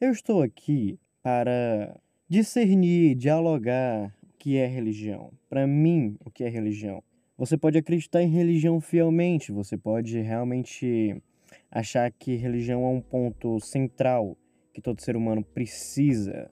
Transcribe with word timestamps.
Eu 0.00 0.12
estou 0.12 0.40
aqui 0.40 0.98
para 1.22 1.94
discernir, 2.26 3.14
dialogar 3.14 4.10
o 4.22 4.32
que 4.38 4.56
é 4.56 4.64
religião. 4.66 5.30
Para 5.46 5.66
mim, 5.66 6.16
o 6.24 6.30
que 6.30 6.42
é 6.42 6.48
religião? 6.48 7.04
Você 7.36 7.58
pode 7.58 7.76
acreditar 7.76 8.22
em 8.22 8.30
religião 8.30 8.80
fielmente, 8.80 9.52
você 9.52 9.76
pode 9.76 10.18
realmente 10.18 11.22
achar 11.70 12.10
que 12.10 12.34
religião 12.34 12.82
é 12.82 12.88
um 12.88 13.00
ponto 13.02 13.60
central 13.60 14.38
que 14.72 14.80
todo 14.80 15.02
ser 15.02 15.16
humano 15.16 15.44
precisa 15.44 16.50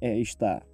é, 0.00 0.18
estar. 0.18 0.66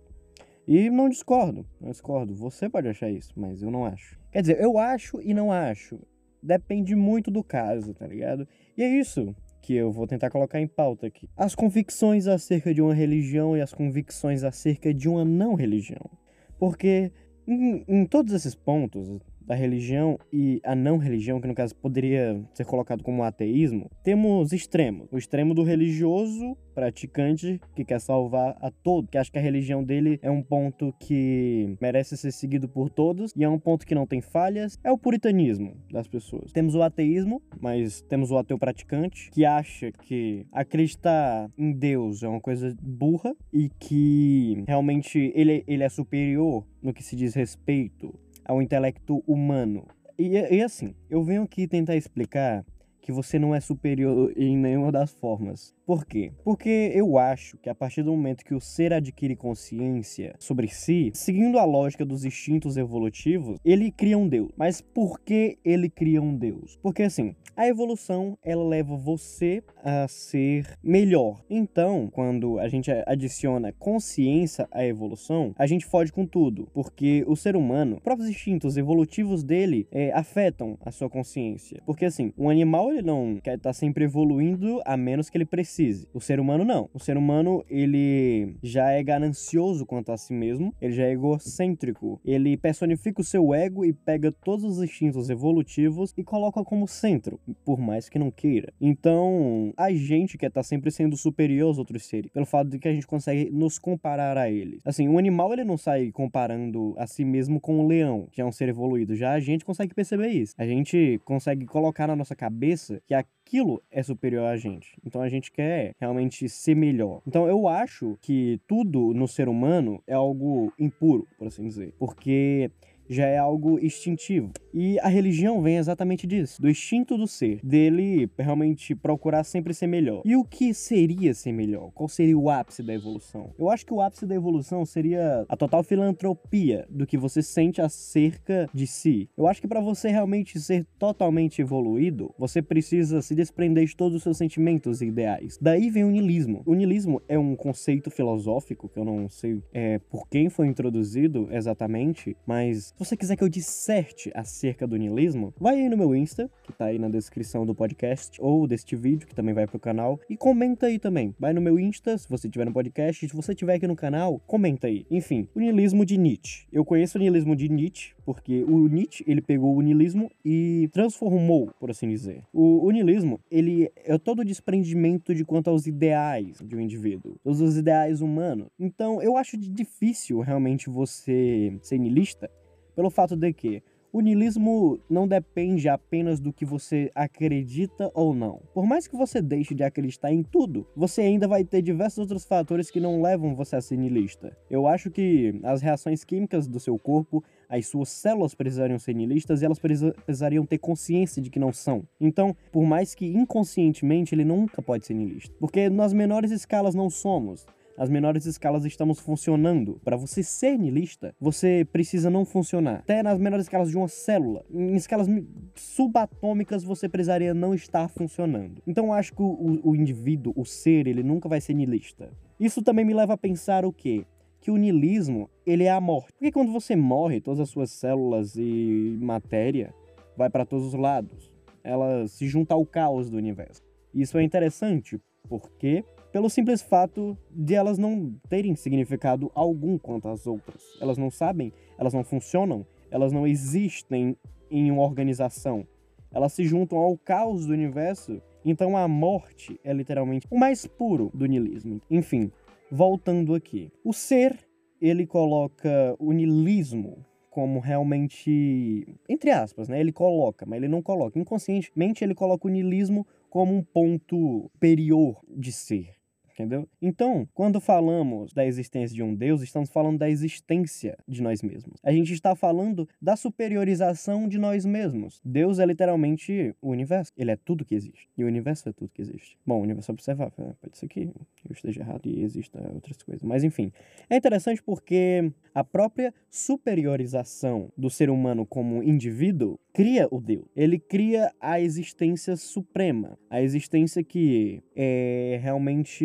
E 0.66 0.89
não 0.89 1.11
discordo, 1.11 1.66
não 1.79 1.91
discordo. 1.91 2.35
Você 2.35 2.66
pode 2.66 2.89
achar 2.89 3.11
isso, 3.11 3.35
mas 3.37 3.61
eu 3.61 3.71
não 3.71 3.85
acho. 3.85 4.19
Quer 4.32 4.41
dizer, 4.41 4.59
eu 4.59 4.79
acho 4.79 5.21
e 5.21 5.35
não 5.35 5.53
acho. 5.53 6.01
Depende 6.43 6.95
muito 6.95 7.30
do 7.30 7.45
caso, 7.45 7.93
tá 7.93 8.07
ligado? 8.07 8.48
E 8.75 8.82
é 8.82 8.89
isso 8.89 9.37
que 9.64 9.74
eu 9.74 9.90
vou 9.90 10.06
tentar 10.06 10.28
colocar 10.28 10.60
em 10.60 10.66
pauta 10.66 11.06
aqui. 11.06 11.26
As 11.34 11.54
convicções 11.54 12.26
acerca 12.26 12.74
de 12.74 12.82
uma 12.82 12.92
religião 12.92 13.56
e 13.56 13.62
as 13.62 13.72
convicções 13.72 14.45
acerca 14.45 14.92
de 14.92 15.09
uma 15.09 15.24
não 15.24 15.55
religião. 15.55 16.10
Porque 16.59 17.10
em, 17.48 17.82
em 17.88 18.05
todos 18.05 18.34
esses 18.34 18.55
pontos, 18.55 19.08
da 19.47 19.55
religião 19.55 20.19
e 20.33 20.61
a 20.65 20.75
não 20.75 20.98
religião, 20.98 21.41
que 21.41 21.48
no 21.48 21.55
caso 21.55 21.75
poderia 21.77 22.43
ser 22.53 22.65
colocado 22.65 23.03
como 23.03 23.23
ateísmo, 23.23 23.91
temos 24.03 24.53
extremos. 24.53 25.09
O 25.12 25.19
extremo 25.19 25.55
do 25.55 25.62
religioso 25.62 26.57
praticante 26.75 27.61
que 27.75 27.84
quer 27.84 28.01
salvar 28.01 28.57
a 28.61 28.70
todos, 28.70 29.09
que 29.09 29.17
acha 29.17 29.30
que 29.30 29.39
a 29.39 29.43
religião 29.43 29.83
dele 29.83 30.19
é 30.20 30.30
um 30.30 30.43
ponto 30.43 30.93
que 30.98 31.77
merece 31.80 32.17
ser 32.17 32.33
seguido 32.33 32.69
por 32.69 32.91
todos 32.91 33.33
e 33.37 33.45
é 33.45 33.48
um 33.48 33.59
ponto 33.59 33.87
que 33.87 33.95
não 33.95 34.07
tem 34.07 34.20
falhas, 34.20 34.79
é 34.83 34.91
o 34.91 34.98
puritanismo 34.98 35.77
das 35.91 36.09
pessoas. 36.09 36.53
Temos 36.53 36.75
o 36.75 36.83
ateísmo, 36.83 37.41
mas 37.61 38.03
temos 38.03 38.31
o 38.31 38.37
ateu 38.37 38.59
praticante 38.59 39.31
que 39.31 39.45
acha 39.45 39.92
que 39.92 40.47
acreditar 40.53 41.48
em 41.56 41.73
Deus 41.73 42.23
é 42.23 42.29
uma 42.29 42.41
coisa 42.41 42.75
burra 42.83 43.34
e 43.53 43.70
que 43.79 44.65
realmente 44.67 45.33
ele, 45.34 45.65
ele 45.67 45.84
é 45.84 45.89
superior 45.89 46.67
no 46.83 46.92
que 46.92 47.03
se 47.03 47.14
diz 47.14 47.34
respeito 47.34 48.14
ao 48.45 48.61
intelecto 48.62 49.23
humano. 49.27 49.87
E, 50.19 50.28
e 50.28 50.62
assim, 50.62 50.95
eu 51.11 51.23
venho 51.25 51.42
aqui 51.42 51.67
tentar 51.67 51.97
explicar 51.97 52.64
que 53.05 53.12
você 53.12 53.38
não 53.38 53.55
é 53.55 53.60
superior 53.60 54.33
em 54.34 54.56
nenhuma 54.56 54.91
das 54.91 55.12
formas. 55.12 55.74
Por 55.86 56.06
quê? 56.06 56.33
Porque 56.42 56.91
eu 56.94 57.19
acho 57.19 57.58
que 57.58 57.69
a 57.69 57.74
partir 57.74 58.02
do 58.02 58.11
momento 58.11 58.42
que 58.42 58.55
o 58.55 58.61
ser 58.61 58.94
adquire 58.94 59.36
consciência 59.36 60.34
sobre 60.38 60.69
si, 60.69 61.12
seguindo 61.12 61.58
a 61.58 61.64
lógica 61.66 62.06
dos 62.06 62.24
instintos 62.24 62.78
evolutivos, 62.78 63.58
ele 63.62 63.91
cria 63.91 64.16
um 64.16 64.27
Deus. 64.27 64.50
Mas 64.56 64.80
por 64.80 65.20
que 65.20 65.58
ele 65.62 65.91
cria 65.91 66.22
um 66.22 66.34
Deus? 66.34 66.78
Porque 66.83 67.02
assim, 67.02 67.36
a 67.55 67.69
evolução 67.69 68.38
ela 68.42 68.66
leva 68.66 68.96
você 68.96 69.62
a 69.84 70.08
ser 70.08 70.66
melhor. 70.83 71.44
Então, 71.50 72.08
quando 72.11 72.58
a 72.58 72.66
gente 72.68 72.91
adiciona 73.06 73.72
consciência 73.72 74.66
à 74.72 74.84
evolução, 74.84 75.55
a 75.58 75.66
gente 75.66 75.84
fode 75.84 76.11
com 76.11 76.27
tudo, 76.27 76.68
porque 76.72 77.22
o 77.28 77.36
ser 77.36 77.55
humano, 77.55 78.00
próprios 78.02 78.30
instintos 78.30 78.78
evolutivos 78.78 79.44
dele 79.44 79.86
é, 79.92 80.11
afetam 80.12 80.78
a 80.80 80.91
sua 80.91 81.11
consciência. 81.11 81.83
Porque 81.84 82.06
assim, 82.06 82.33
um 82.39 82.48
animal 82.48 82.91
ele 82.95 83.03
não 83.03 83.39
quer 83.42 83.56
estar 83.56 83.70
tá 83.70 83.73
sempre 83.73 84.05
evoluindo 84.05 84.81
a 84.84 84.97
menos 84.97 85.28
que 85.28 85.37
ele 85.37 85.45
precise. 85.45 86.09
O 86.12 86.20
ser 86.20 86.41
humano 86.41 86.64
não. 86.64 86.89
O 86.92 86.98
ser 86.98 87.17
humano 87.17 87.64
ele 87.69 88.56
já 88.62 88.91
é 88.91 89.03
ganancioso 89.03 89.84
quanto 89.84 90.12
a 90.12 90.17
si 90.17 90.33
mesmo, 90.33 90.75
ele 90.81 90.92
já 90.92 91.05
é 91.05 91.12
egocêntrico. 91.12 92.20
Ele 92.25 92.56
personifica 92.56 93.20
o 93.20 93.25
seu 93.25 93.55
ego 93.55 93.84
e 93.84 93.92
pega 93.92 94.31
todos 94.33 94.64
os 94.64 94.83
instintos 94.83 95.31
evolutivos 95.31 96.14
e 96.17 96.23
coloca 96.23 96.62
como 96.64 96.86
centro, 96.86 97.41
por 97.64 97.78
mais 97.78 98.09
que 98.09 98.19
não 98.19 98.31
queira. 98.31 98.73
Então, 98.81 99.73
a 99.77 99.92
gente 99.92 100.39
quer 100.39 100.48
estar 100.48 100.61
tá 100.61 100.64
sempre 100.64 100.91
sendo 100.91 101.17
superior 101.17 101.69
aos 101.69 101.79
outros 101.79 102.05
seres, 102.06 102.31
pelo 102.31 102.47
fato 102.47 102.70
de 102.70 102.79
que 102.79 102.89
a 102.89 102.95
gente 102.95 103.06
consegue 103.06 103.51
nos 103.51 103.79
comparar 103.79 104.36
a 104.36 104.51
eles. 104.51 104.81
Assim, 104.84 105.08
um 105.08 105.19
animal 105.19 105.53
ele 105.53 105.64
não 105.64 105.77
sai 105.77 106.11
comparando 106.12 106.95
a 106.97 107.06
si 107.06 107.25
mesmo 107.25 107.61
com 107.61 107.81
um 107.81 107.86
leão, 107.86 108.29
que 108.33 108.41
é 108.41 108.45
um 108.45 108.53
ser 108.53 108.69
evoluído. 108.69 109.14
Já 109.14 109.33
a 109.33 109.41
gente 109.41 109.64
consegue 109.64 109.95
perceber 109.95 110.29
isso. 110.29 110.55
A 110.58 110.67
gente 110.67 111.20
consegue 111.24 111.67
colocar 111.67 112.07
na 112.07 112.17
nossa 112.17 112.35
cabeça 112.35 112.83
que 113.06 113.14
aquilo 113.14 113.83
é 113.90 114.02
superior 114.02 114.46
a 114.46 114.56
gente. 114.56 114.96
Então 115.05 115.20
a 115.20 115.28
gente 115.28 115.50
quer 115.52 115.92
realmente 116.00 116.48
ser 116.48 116.74
melhor. 116.74 117.20
Então 117.27 117.46
eu 117.48 117.68
acho 117.68 118.17
que 118.20 118.61
tudo 118.67 119.12
no 119.14 119.28
ser 119.28 119.48
humano 119.48 120.02
é 120.06 120.14
algo 120.14 120.72
impuro, 120.78 121.27
por 121.39 121.46
assim 121.46 121.67
dizer. 121.67 121.94
Porque 121.98 122.70
já 123.09 123.27
é 123.27 123.39
algo 123.39 123.79
instintivo. 123.79 124.53
E 124.73 124.98
a 125.01 125.09
religião 125.09 125.63
vem 125.63 125.77
exatamente 125.77 126.27
disso, 126.27 126.61
do 126.61 126.69
instinto 126.69 127.17
do 127.17 127.27
ser, 127.27 127.61
dele 127.63 128.29
realmente 128.38 128.94
procurar 128.94 129.44
sempre 129.44 129.73
ser 129.73 129.87
melhor. 129.87 130.23
E 130.25 130.37
o 130.37 130.44
que 130.44 130.75
seria 130.75 131.32
ser 131.32 131.53
melhor? 131.53 131.91
Qual 131.94 132.09
seria 132.09 132.37
o 132.37 132.50
ápice 132.50 132.82
da 132.82 132.93
evolução? 132.93 133.53
Eu 133.59 133.70
acho 133.70 133.87
que 133.87 133.94
o 133.94 134.00
ápice 134.00 134.26
da 134.26 134.35
evolução 134.35 134.85
seria 134.85 135.44
a 135.49 135.56
total 135.56 135.82
filantropia 135.82 136.87
do 136.91 137.06
que 137.06 137.17
você 137.17 137.43
sente 137.43 137.81
acerca 137.81 138.69
de 138.75 138.87
si. 138.87 139.29
Eu 139.37 139.47
acho 139.47 139.61
que 139.61 139.69
para 139.69 139.81
você 139.81 140.09
realmente 140.09 140.59
ser 140.59 140.87
totalmente 140.99 141.61
evoluído, 141.61 142.35
você 142.38 142.61
precisa 142.61 143.23
se 143.23 143.35
desprender 143.35 143.87
de 143.87 143.97
todos 143.97 144.17
os 144.17 144.23
seus 144.23 144.37
sentimentos 144.37 145.00
e 145.00 145.06
ideais. 145.06 145.59
Daí 145.61 145.91
vem 145.91 146.05
o 146.05 146.11
niilismo. 146.11 146.62
O 146.67 146.75
niilismo 146.75 147.23
é 147.29 147.38
um 147.38 147.55
conceito 147.55 148.11
filosófico 148.11 148.88
que 148.88 148.99
eu 148.99 149.05
não 149.05 149.29
sei 149.29 149.62
é, 149.73 149.99
por 149.99 150.29
quem 150.29 150.49
foi 150.49 150.67
introduzido 150.67 151.49
exatamente, 151.50 152.37
mas 152.47 152.94
se 152.94 152.99
você 153.00 153.16
quiser 153.16 153.37
que 153.37 153.43
eu 153.43 153.49
disserte 153.49 154.31
acerca 154.37 154.87
do 154.87 154.96
niilismo, 154.96 155.52
vai 155.58 155.75
aí 155.81 155.88
no 155.88 155.96
meu 155.96 156.14
Insta, 156.14 156.49
que 156.62 156.72
tá 156.72 156.84
aí 156.84 156.99
na 156.99 157.08
descrição 157.08 157.66
do 157.66 157.75
podcast, 157.75 158.40
ou 158.40 158.69
deste 158.69 158.94
vídeo, 158.94 159.26
que 159.26 159.34
também 159.34 159.52
vai 159.52 159.66
pro 159.66 159.81
canal, 159.81 160.20
e 160.31 160.37
comenta 160.37 160.87
aí 160.87 160.96
também. 160.96 161.34
Vai 161.37 161.52
no 161.52 161.60
meu 161.60 161.76
Insta, 161.76 162.16
se 162.16 162.28
você 162.28 162.49
tiver 162.49 162.64
no 162.64 162.72
podcast, 162.72 163.28
se 163.28 163.34
você 163.34 163.52
tiver 163.52 163.75
aqui 163.75 163.88
no 163.88 163.96
canal, 163.96 164.40
comenta 164.46 164.87
aí. 164.87 165.05
Enfim, 165.10 165.49
o 165.56 165.58
niilismo 165.58 166.06
de 166.06 166.16
Nietzsche. 166.16 166.69
Eu 166.72 166.84
conheço 166.84 167.19
o 167.19 167.20
niilismo 167.20 167.56
de 167.56 167.69
Nietzsche, 167.69 168.14
porque 168.25 168.62
o 168.62 168.87
Nietzsche, 168.87 169.25
ele 169.26 169.43
pegou 169.43 169.76
o 169.76 169.82
niilismo 169.82 170.31
e 170.44 170.88
transformou, 170.93 171.72
por 171.81 171.90
assim 171.90 172.08
dizer. 172.08 172.44
O, 172.52 172.87
o 172.87 172.90
niilismo, 172.93 173.40
ele 173.50 173.90
é 173.96 174.16
todo 174.19 174.38
o 174.38 174.44
desprendimento 174.44 175.34
de 175.34 175.44
quanto 175.44 175.69
aos 175.69 175.88
ideais 175.88 176.58
de 176.64 176.76
um 176.76 176.81
indivíduo, 176.81 177.34
todos 177.43 177.61
os 177.61 177.76
ideais 177.76 178.20
humanos. 178.20 178.69
Então, 178.78 179.20
eu 179.20 179.37
acho 179.37 179.56
difícil 179.56 180.38
realmente 180.38 180.88
você 180.88 181.76
ser 181.82 181.99
niilista, 181.99 182.49
pelo 182.94 183.10
fato 183.10 183.37
de 183.37 183.52
que 183.52 183.82
o 184.14 184.20
niilismo 184.20 185.00
não 185.10 185.26
depende 185.26 185.88
apenas 185.88 186.38
do 186.38 186.52
que 186.52 186.64
você 186.64 187.10
acredita 187.16 188.12
ou 188.14 188.32
não. 188.32 188.60
Por 188.72 188.87
mais 188.87 189.08
que 189.08 189.16
você 189.16 189.43
deixe 189.43 189.75
de 189.75 189.82
acreditar 189.82 190.32
em 190.32 190.44
tudo, 190.44 190.87
você 190.94 191.22
ainda 191.22 191.49
vai 191.49 191.64
ter 191.64 191.82
diversos 191.82 192.19
outros 192.19 192.44
fatores 192.44 192.93
que 192.93 193.00
não 193.00 193.20
levam 193.20 193.56
você 193.56 193.75
a 193.75 193.81
ser 193.81 193.96
niilista. 193.96 194.56
Eu 194.70 194.87
acho 194.87 195.10
que 195.10 195.58
as 195.64 195.82
reações 195.82 196.22
químicas 196.22 196.69
do 196.69 196.78
seu 196.78 196.96
corpo, 196.96 197.43
as 197.69 197.88
suas 197.88 198.08
células 198.08 198.55
precisariam 198.55 199.00
ser 199.00 199.14
niilistas 199.14 199.61
e 199.61 199.64
elas 199.64 199.81
precisariam 199.81 200.64
ter 200.64 200.78
consciência 200.78 201.43
de 201.43 201.50
que 201.50 201.58
não 201.58 201.72
são. 201.72 202.05
Então, 202.20 202.56
por 202.70 202.84
mais 202.84 203.16
que 203.16 203.26
inconscientemente 203.26 204.32
ele 204.32 204.44
nunca 204.44 204.81
pode 204.81 205.05
ser 205.05 205.14
niilista, 205.14 205.52
porque 205.58 205.90
nas 205.90 206.12
menores 206.12 206.52
escalas 206.52 206.94
não 206.94 207.11
somos 207.11 207.66
as 207.96 208.08
menores 208.08 208.46
escalas 208.46 208.84
estamos 208.84 209.19
funcionando. 209.19 210.00
Para 210.05 210.16
você 210.16 210.43
ser 210.43 210.78
niilista, 210.78 211.34
você 211.40 211.87
precisa 211.90 212.28
não 212.28 212.44
funcionar. 212.44 212.96
Até 212.96 213.22
nas 213.22 213.38
menores 213.38 213.66
escalas 213.66 213.90
de 213.90 213.96
uma 213.96 214.08
célula, 214.08 214.64
em 214.70 214.94
escalas 214.94 215.28
subatômicas, 215.75 216.82
você 216.82 217.08
precisaria 217.08 217.55
não 217.55 217.75
estar 217.75 218.08
funcionando. 218.08 218.82
Então 218.87 219.12
acho 219.12 219.32
que 219.32 219.43
o, 219.43 219.81
o 219.82 219.94
indivíduo, 219.94 220.52
o 220.56 220.64
ser, 220.64 221.06
ele 221.06 221.22
nunca 221.22 221.49
vai 221.49 221.60
ser 221.60 221.75
niilista. 221.75 222.31
Isso 222.58 222.82
também 222.82 223.05
me 223.05 223.14
leva 223.14 223.34
a 223.34 223.38
pensar 223.38 223.84
o 223.84 223.93
quê? 223.93 224.25
que 224.64 224.70
o 224.70 224.78
niilismo, 224.78 225.50
ele 225.66 225.84
é 225.84 225.90
a 225.90 226.00
morte. 226.00 226.32
Porque 226.32 226.50
quando 226.50 226.72
você 226.72 226.96
morre, 226.96 227.38
todas 227.38 227.61
as 227.61 227.69
suas 227.69 227.90
células 227.90 228.56
e 228.56 229.14
matéria 229.20 229.93
vai 230.38 230.49
para 230.49 230.64
todos 230.64 230.87
os 230.87 230.94
lados. 230.94 231.52
Ela 231.82 232.26
se 232.26 232.49
junta 232.49 232.72
ao 232.72 232.87
caos 232.87 233.28
do 233.28 233.37
universo. 233.37 233.82
Isso 234.14 234.38
é 234.38 234.43
interessante 234.43 235.20
porque 235.49 236.05
pelo 236.34 236.50
simples 236.50 236.82
fato 236.82 237.38
de 237.49 237.75
elas 237.75 237.96
não 237.96 238.35
terem 238.49 238.75
significado 238.75 239.52
algum 239.55 239.96
quanto 239.96 240.26
às 240.29 240.49
outras. 240.49 240.82
Elas 241.00 241.17
não 241.17 241.31
sabem, 241.31 241.73
elas 241.96 242.12
não 242.12 242.25
funcionam, 242.25 242.85
elas 243.08 243.32
não 243.32 243.46
existem 243.46 244.37
em 244.69 244.91
uma 244.91 245.05
organização. 245.05 245.87
Elas 246.32 246.52
se 246.52 246.64
juntam 246.64 246.99
ao 246.99 247.17
caos 247.17 247.67
do 247.67 247.73
universo, 247.73 248.43
então 248.64 248.96
a 248.96 249.06
morte 249.06 249.79
é 249.85 249.93
literalmente 249.93 250.49
o 250.50 250.58
mais 250.58 250.85
puro 250.85 251.31
do 251.32 251.47
niilismo. 251.47 252.00
Enfim, 252.11 252.50
voltando 252.90 253.55
aqui. 253.55 253.93
O 254.02 254.12
ser, 254.12 254.58
ele 255.00 255.26
coloca 255.26 256.17
o 256.19 256.32
niilismo 256.32 257.25
como 257.55 257.79
realmente, 257.79 259.06
entre 259.29 259.53
aspas, 259.53 259.89
né? 259.89 260.01
Ele 260.01 260.11
coloca, 260.11 260.67
mas 260.67 260.79
ele 260.79 260.89
não 260.89 261.01
coloca. 261.01 261.39
Inconscientemente 261.39 262.25
ele 262.25 262.35
coloca 262.35 262.67
o 262.67 262.71
niilismo 262.71 263.25
como 263.49 263.73
um 263.73 263.81
ponto 263.81 264.69
superior 264.73 265.41
de 265.49 265.71
ser 265.71 266.13
Entendeu? 266.55 266.89
Então, 267.03 267.49
quando 267.53 267.81
falamos 267.81 268.53
da 268.53 268.65
existência 268.65 269.15
de 269.15 269.23
um 269.25 269.35
Deus, 269.35 269.61
estamos 269.61 269.91
falando 269.91 270.19
da 270.19 270.31
existência 270.31 271.19
de 271.27 271.43
nós 271.43 271.62
mesmos. 271.62 271.99
A 272.01 272.12
gente 272.12 272.33
está 272.33 272.55
falando 272.55 273.09
da 273.21 273.35
superiorização 273.35 274.49
de 274.49 274.56
nós 274.56 274.85
mesmos. 274.85 275.41
Deus 275.45 275.81
é 275.81 275.87
literalmente 275.87 276.73
o 276.81 276.91
universo. 276.91 277.33
Ele 277.37 277.51
é 277.51 277.56
tudo 277.56 277.85
que 277.85 277.95
existe. 277.95 278.29
E 278.39 278.45
o 278.45 278.47
universo 278.47 278.89
é 278.89 278.93
tudo 278.93 279.11
que 279.12 279.21
existe. 279.21 279.59
Bom, 279.67 279.81
o 279.81 279.83
universo 279.83 280.12
é 280.12 280.15
observável. 280.15 280.65
Né? 280.65 280.75
Pode 280.81 280.97
ser 280.97 281.09
que 281.09 281.23
eu 281.69 281.73
esteja 281.73 282.03
errado 282.03 282.29
e 282.29 282.45
exista 282.45 282.81
outras 282.95 283.21
coisas. 283.21 283.43
Mas 283.43 283.65
enfim, 283.65 283.91
é 284.31 284.37
interessante 284.37 284.81
porque 284.81 285.50
a 285.75 285.83
própria 285.83 286.33
superiorização 286.49 287.93
do 287.99 288.09
ser 288.09 288.31
humano 288.31 288.65
como 288.65 289.03
indivíduo 289.03 289.79
cria 289.93 290.29
o 290.31 290.41
Deus. 290.41 290.67
Ele 290.77 290.99
cria 290.99 291.53
a 291.61 291.81
existência 291.81 292.57
suprema, 292.57 293.39
a 293.50 293.61
existência 293.61 294.23
que 294.23 294.83
é 294.95 295.59
realmente 295.62 296.25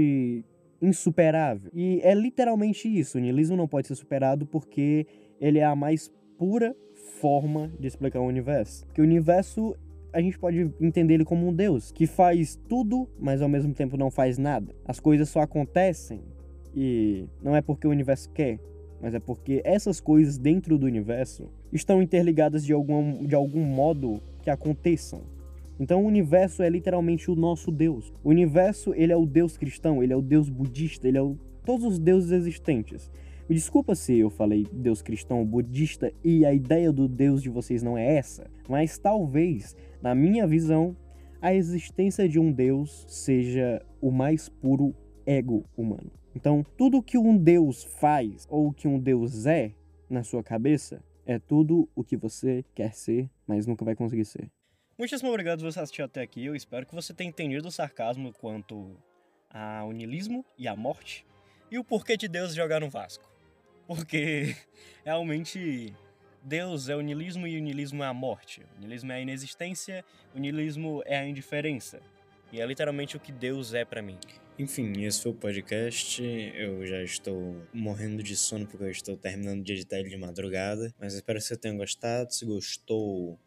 insuperável. 0.81 1.69
E 1.73 1.99
é 2.03 2.13
literalmente 2.13 2.87
isso. 2.87 3.17
O 3.17 3.21
niilismo 3.21 3.55
não 3.55 3.67
pode 3.67 3.87
ser 3.87 3.95
superado 3.95 4.45
porque 4.45 5.05
ele 5.39 5.59
é 5.59 5.65
a 5.65 5.75
mais 5.75 6.11
pura 6.37 6.75
forma 7.19 7.71
de 7.79 7.87
explicar 7.87 8.19
o 8.19 8.25
universo. 8.25 8.85
Que 8.93 9.01
o 9.01 9.03
universo 9.03 9.75
a 10.11 10.21
gente 10.21 10.39
pode 10.39 10.71
entender 10.81 11.15
ele 11.15 11.25
como 11.25 11.47
um 11.47 11.53
Deus 11.53 11.91
que 11.91 12.07
faz 12.07 12.59
tudo, 12.67 13.07
mas 13.19 13.41
ao 13.41 13.49
mesmo 13.49 13.73
tempo 13.73 13.97
não 13.97 14.09
faz 14.09 14.37
nada. 14.37 14.73
As 14.85 14.99
coisas 14.99 15.29
só 15.29 15.41
acontecem 15.41 16.21
e 16.75 17.27
não 17.43 17.55
é 17.55 17.61
porque 17.61 17.87
o 17.87 17.91
universo 17.91 18.29
quer, 18.31 18.59
mas 19.01 19.13
é 19.13 19.19
porque 19.19 19.61
essas 19.63 19.99
coisas 19.99 20.37
dentro 20.37 20.77
do 20.77 20.85
universo 20.85 21.49
estão 21.71 22.01
interligadas 22.01 22.65
de 22.65 22.73
algum, 22.73 23.25
de 23.25 23.35
algum 23.35 23.63
modo 23.63 24.21
que 24.41 24.49
aconteçam. 24.49 25.21
Então 25.79 26.03
o 26.03 26.07
universo 26.07 26.61
é 26.61 26.69
literalmente 26.69 27.31
o 27.31 27.35
nosso 27.35 27.71
Deus. 27.71 28.11
O 28.23 28.29
universo, 28.29 28.93
ele 28.93 29.13
é 29.13 29.15
o 29.15 29.25
Deus 29.25 29.57
cristão, 29.57 30.03
ele 30.03 30.11
é 30.11 30.15
o 30.15 30.21
Deus 30.21 30.49
budista, 30.49 31.07
ele 31.07 31.17
é 31.17 31.21
o, 31.21 31.37
todos 31.63 31.85
os 31.85 31.97
deuses 31.97 32.31
existentes. 32.31 33.09
Me 33.47 33.55
desculpa 33.55 33.95
se 33.95 34.15
eu 34.17 34.29
falei 34.29 34.67
Deus 34.71 35.01
cristão, 35.01 35.43
budista 35.45 36.11
e 36.23 36.45
a 36.45 36.53
ideia 36.53 36.91
do 36.91 37.07
Deus 37.07 37.41
de 37.41 37.49
vocês 37.49 37.81
não 37.81 37.97
é 37.97 38.15
essa, 38.15 38.45
mas 38.67 38.99
talvez, 38.99 39.75
na 40.03 40.13
minha 40.13 40.45
visão, 40.45 40.95
a 41.41 41.53
existência 41.53 42.27
de 42.27 42.37
um 42.37 42.51
Deus 42.51 43.05
seja 43.07 43.81
o 44.01 44.11
mais 44.11 44.49
puro 44.49 44.93
ego 45.25 45.63
humano. 45.75 46.11
Então, 46.35 46.63
tudo 46.77 47.01
que 47.01 47.17
um 47.17 47.35
Deus 47.35 47.83
faz 47.83 48.45
ou 48.49 48.71
que 48.71 48.87
um 48.87 48.99
Deus 48.99 49.45
é 49.45 49.71
na 50.09 50.23
sua 50.23 50.43
cabeça 50.43 51.01
é 51.25 51.39
tudo 51.39 51.87
o 51.95 52.03
que 52.03 52.17
você 52.17 52.63
quer 52.75 52.93
ser, 52.93 53.29
mas 53.47 53.65
nunca 53.65 53.85
vai 53.85 53.95
conseguir 53.95 54.25
ser. 54.25 54.49
Muitíssimo 54.99 55.29
obrigado 55.29 55.59
por 55.59 55.71
você 55.71 55.79
assistir 55.79 56.01
até 56.01 56.21
aqui. 56.21 56.43
Eu 56.43 56.53
espero 56.53 56.85
que 56.85 56.93
você 56.93 57.13
tenha 57.13 57.29
entendido 57.29 57.69
o 57.69 57.71
sarcasmo 57.71 58.33
quanto 58.33 58.97
ao 59.49 59.93
niilismo 59.93 60.43
e 60.57 60.67
à 60.67 60.75
morte 60.75 61.25
e 61.71 61.79
o 61.79 61.85
porquê 61.85 62.17
de 62.17 62.27
Deus 62.27 62.53
jogar 62.53 62.81
no 62.81 62.89
Vasco. 62.89 63.23
Porque 63.87 64.53
realmente 65.05 65.95
Deus 66.43 66.89
é 66.89 66.97
o 66.97 67.01
niilismo 67.01 67.47
e 67.47 67.57
o 67.57 67.61
niilismo 67.61 68.03
é 68.03 68.07
a 68.07 68.13
morte. 68.13 68.61
O 68.75 68.81
niilismo 68.81 69.13
é 69.13 69.15
a 69.15 69.21
inexistência, 69.21 70.03
o 70.35 70.37
niilismo 70.37 71.01
é 71.05 71.17
a 71.17 71.25
indiferença. 71.25 72.01
E 72.51 72.59
é 72.59 72.65
literalmente 72.65 73.15
o 73.15 73.21
que 73.21 73.31
Deus 73.31 73.73
é 73.73 73.85
para 73.85 74.01
mim. 74.01 74.17
Enfim, 74.57 75.05
esse 75.05 75.21
foi 75.21 75.31
o 75.31 75.35
podcast. 75.35 76.21
Eu 76.21 76.85
já 76.85 77.01
estou 77.01 77.55
morrendo 77.71 78.21
de 78.21 78.35
sono 78.35 78.67
porque 78.67 78.83
eu 78.83 78.91
estou 78.91 79.15
terminando 79.15 79.63
de 79.63 79.71
editar 79.71 79.97
ele 79.99 80.09
de 80.09 80.17
madrugada. 80.17 80.93
Mas 80.99 81.13
espero 81.13 81.39
que 81.39 81.45
você 81.45 81.55
tenha 81.55 81.77
gostado. 81.77 82.33
Se 82.33 82.45
gostou, 82.45 83.39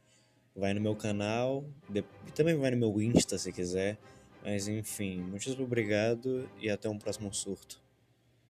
vai 0.55 0.75
no 0.75 0.81
meu 0.81 0.95
canal. 0.95 1.65
E 1.95 2.33
também 2.33 2.57
vai 2.57 2.71
no 2.71 2.77
meu 2.77 3.01
Insta 3.01 3.39
se 3.39 3.53
quiser. 3.53 3.99
Mas 4.45 4.69
enfim, 4.69 5.21
muito 5.21 5.51
obrigado 5.63 6.49
e 6.61 6.69
até 6.69 6.89
um 6.89 6.99
próximo 6.99 7.33
surto. 7.33 7.81